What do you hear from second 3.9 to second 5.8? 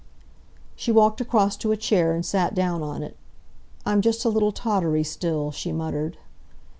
just a little tottery still," she